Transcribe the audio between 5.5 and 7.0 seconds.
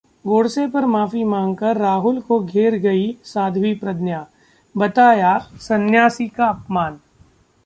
संन्यासी का अपमान